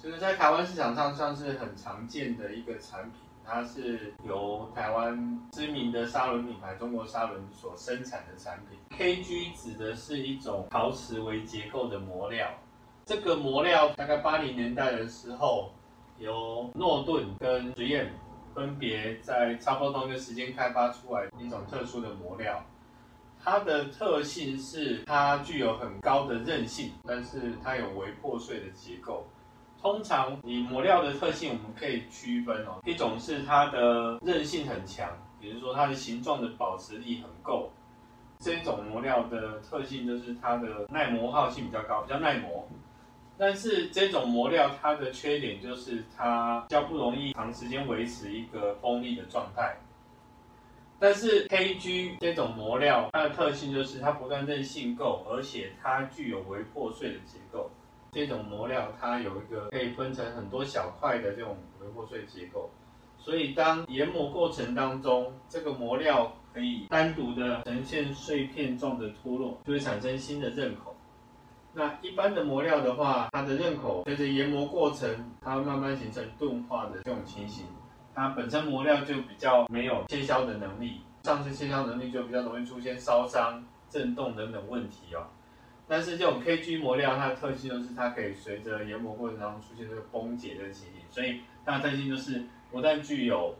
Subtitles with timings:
[0.00, 8.78] 这个在台湾市场上算是很常见的一个产品，它是由台湾知名的砂轮品牌中国砂轮所生产的产品。
[8.96, 12.48] KG 指的是一种陶瓷为结构的磨料，
[13.06, 15.72] 这个磨料大概八零年代的时候，
[16.18, 18.08] 由诺顿跟实验
[18.54, 22.64] 分别在差不多同一个时间开发出来一种特殊的磨料。
[23.40, 29.26] 它的特性是它具有很高的韧性，但是它有微破碎的结构。
[29.80, 35.08] 通常以磨料的特性，我们可以区分哦，一种是它的韧性很强，
[35.40, 37.70] 比如说它的形状的保持力很够。
[38.40, 42.68] 这种磨料的特性就是它的耐磨耗性比较高，比较耐磨。
[43.36, 49.76] 但是这种磨料它的缺点就是它比较不容易长时间维持一个锋利的状态。
[51.00, 57.70] 但是 KG 这种磨料，它的特性就是它不但韧性够，而且它具有微破碎的结构。
[58.10, 62.70] 这种磨料它有一个可以分成很多小块的这种微破碎结构，
[63.18, 70.94] 所以当研磨过程当中，这个磨料可以单独的呈现碎片状的脱落，就会产生新的刃口。
[71.74, 75.08] 那一般的磨料的话，它的刃口随着研磨过程，
[75.40, 77.66] 它会慢慢形成钝化的这种情形。
[78.14, 85.22] 它本身磨料就比较没有切削的能力，上次切削能力就比较容易出现烧伤、震动等等问题哦。
[85.88, 93.56] 但是这种 KG 磨料，它的特性就是它可以随着研磨过程当中出现这个崩解的情形，所以它的特性就是不但具有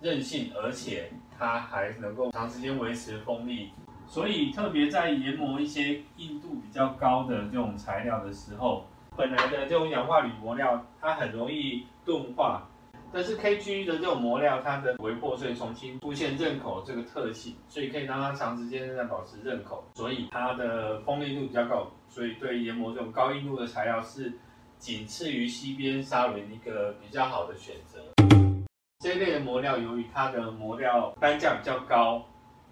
[0.00, 3.70] 韧性，而且它还能够长时间维持锋利。
[4.08, 12.67] 所以特别在研磨一些硬度比较高的这种材料的时候，本来的这种氧化铝磨料它很容易钝化。
[13.10, 24.32] 但是 KG 的这种磨料，它的微破碎重新出现刃口这个特性，所以可以让它长时间在保持刃口，所以它的锋利度比较高，所以对研磨这种高硬度的材料是
[24.78, 27.98] 仅次于西边砂轮一个比较好的选择。
[29.00, 32.22] 这一类的磨料，由于它的磨料单价比较高，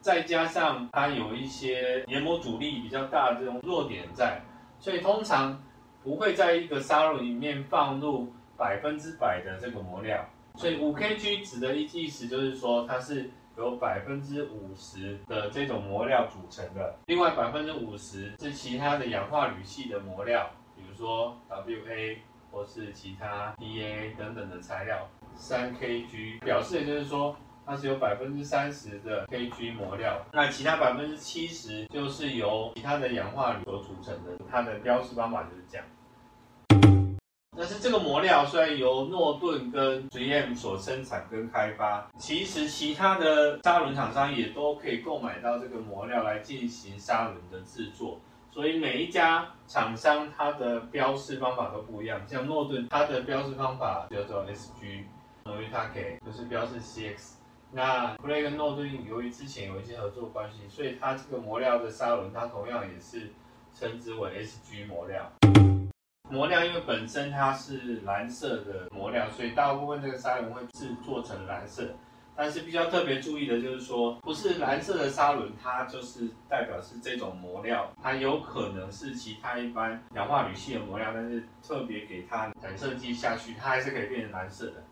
[0.00, 4.42] 再加上它有一些研磨阻力比较大的这种弱点在，
[4.78, 5.58] 所以通常
[6.04, 8.30] 不会在一个砂轮里面放入。
[8.56, 10.24] 百分之百的这个磨料，
[10.56, 22.18] 所以五 Kg 指的意意思就是说，它是由百分之五十的这种磨料组成的，另外百分之五十是其他的氧化铝系的磨料，比如说 WA
[22.50, 25.08] 或是其他 DA 等等的材料。
[25.34, 34.32] 三 Kg 表示的就是说，它是有百分之三十的 Kg 磨料，那其他百分之七十就是由其他的氧化铝所组成的。
[34.50, 35.86] 它的标识方法就是这样。
[37.58, 48.20] 但是这个磨料虽然由诺顿跟 3M 所生产跟开发，其实其他的砂轮厂商也都可以购买到这个磨料来进行砂轮的制作。
[48.50, 52.20] 所以每一家厂商它的标示方法都不一样。
[52.26, 55.04] 像诺顿它的标示方法叫做 SG，
[55.46, 57.36] 由于它给就是标示 CX。
[57.72, 63.32] 那 c r a 跟诺顿由于之前有一些合作关系，所以它这个磨料的砂轮它同样也是
[63.74, 65.30] 称之为 SG 磨料。
[66.28, 71.94] 磨料因为本身它是蓝色的磨料，所以大部分这个砂轮会制作成蓝色。
[72.34, 84.84] 但是比较特别注意的就是说，不是蓝色的砂轮，它就是代表是这种磨料，它有可能是其他一般氧化铝系的磨料，但是特别给它染色剂下去，它还是可以变成蓝色的。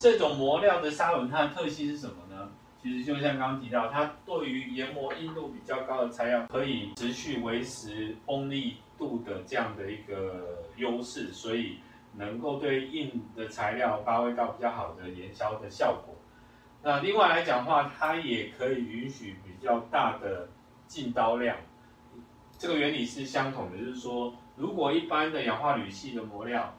[0.00, 2.50] 这种磨料的砂轮它的特性是什么呢？
[2.82, 11.80] 其实就像刚刚提到，它对于研磨硬度比较高的材料，可以持续维持锋利度的这样的一个优势，所以
[12.14, 16.14] 能够对硬的材料发挥到比较好的研削的效果。
[16.84, 20.50] 那另外来讲的话，它也可以允许比较大的
[20.86, 21.56] 进刀量。
[22.56, 26.72] 这个原理是相同的，就是说，如果一般的氧化铝系的磨料，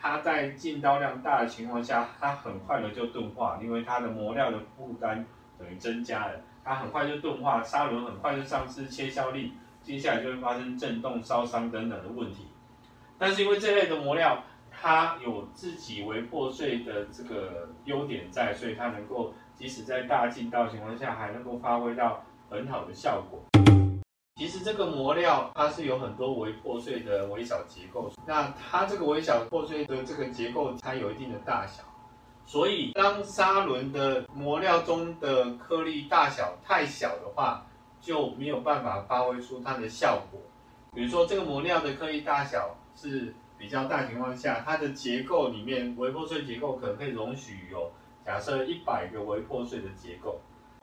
[0.00, 5.26] 它在进刀量大的情况下，它很快的就钝化，因为它的磨料的负担。
[5.58, 9.54] 等于增加了，它很快就钝化，砂轮很快就丧失切削力，
[9.86, 12.48] 接下来就会发生震动、烧伤等等的问题。
[13.16, 23.40] 但是因为这类的磨料，它有自己为破碎的这个优点在，所以它能够即使在大劲道情况下，还能够发挥到很好的效果。
[24.34, 31.84] 其实这个磨料它是有很多微破碎的微小结构，那它这个微小破碎的这个结构，它有一定的大小。
[32.44, 37.66] 所以，当砂轮的磨料中的颗粒大小太小的话，
[38.06, 40.40] 就没有办法发挥出它的效果。
[40.94, 47.90] 比如说，这个磨料的颗粒大小是比较大情况下，它的结构里面微破碎结构可能可以容许有
[48.24, 50.40] 假设一百个微破碎的结构，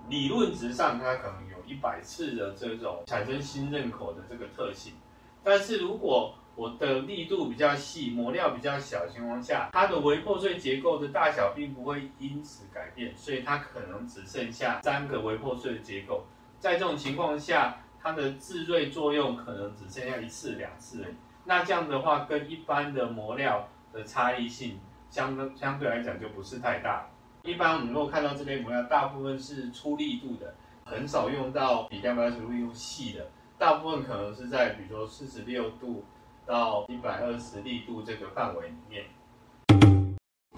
[0.09, 4.91] 理论值上它可能有一百次的这种产生新刃口的这个特性。
[5.41, 16.25] 但是如果我的力度比较细，磨料比较小情况下，它的微破碎结构的大小并不会因此改变，所以它可能只剩下三个微破碎的结构。
[16.63, 21.05] 在这种情况下，它的自锐作用可能只剩下一次两次。
[21.43, 24.79] 那这样的话，跟一般的磨料的差异性
[25.09, 27.09] 相相对来讲就不是太大。
[27.41, 30.55] 一般我们如果看到这边磨料，大部分是粗力度的，
[30.85, 33.27] 很少用到比两百二十度细的，
[33.57, 36.05] 大部分可能是在比如说四十六度。
[36.45, 39.05] 到一百二十力度这个范围里面，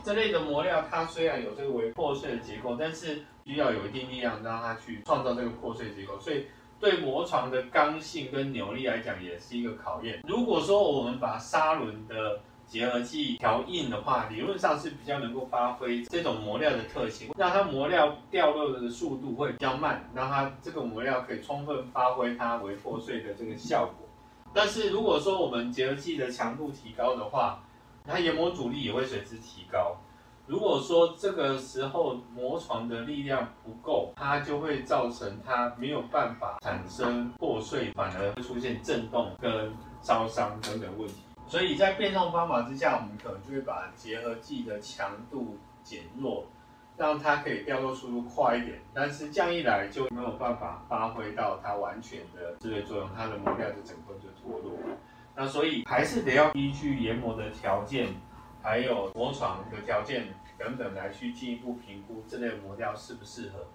[0.05, 6.45] 这类的磨料它虽然有这个微破碎的结构，但是需要有一定力量让它去创造这个破碎结构，所以
[6.79, 10.21] 对磨床的刚性跟扭力来讲也是一个考验。
[10.27, 24.07] 如果说我们把砂轮的结合剂调硬的话，理论上是比较能够发挥这种磨料的特性，让它磨料掉落的速度会比较慢，让它这个磨料可以充分发挥它微破碎的这个效果。
[24.53, 27.63] 但是如果说我们结合剂的强度提高的话，
[28.07, 29.97] 它研磨阻力也会随之提高。
[30.47, 41.15] 如果说这个时候磨床的力量不够，它就会造成它没有办法产生破碎，反而会出现震动跟烧伤等等问题。
[41.47, 46.45] 所以在变动方法之下，我们可能就会把结合剂的强度减弱。
[46.97, 54.77] 让它可以掉落速度快一点，但是这样一来就没有办法发挥到它完全的制锐作用，它的磨料就整个就脱落。
[55.35, 58.07] 那所以还是得要依据研磨的条件，
[58.63, 60.27] 还有磨床的条件
[60.57, 63.67] 等等来去进一步评估这类磨料适不适合。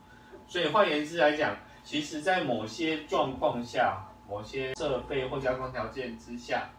[0.47, 1.55] 所以换言之来讲，
[1.85, 6.71] 其实在某些状况下、某些设备或加工条件之下，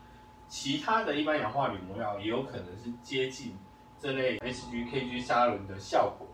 [0.48, 3.56] 其他的一般氧化铝磨料也有可能是接近
[4.00, 6.28] 这类 SGKG 砂轮的效果。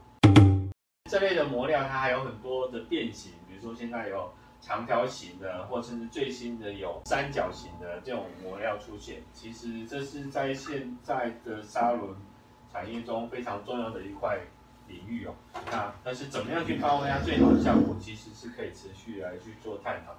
[1.10, 9.22] 这类的磨料它还有很多的变形，比如说现在有长条形的，或甚至最新的有三角形的这种磨料出现。
[9.34, 12.16] 其实这是在现在的砂轮
[12.72, 14.40] 产业中非常重要的一块
[14.88, 15.34] 领域哦。
[15.72, 20.14] 那但是怎么样去发挥它最好的效果，其实是可以持续来去做探讨。